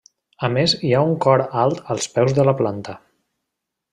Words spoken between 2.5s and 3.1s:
la planta.